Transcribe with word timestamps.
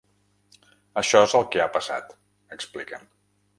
Això 1.01 1.21
és 1.27 1.35
el 1.41 1.45
que 1.55 1.63
ha 1.65 1.69
passat, 1.77 2.17
expliquen. 2.59 3.09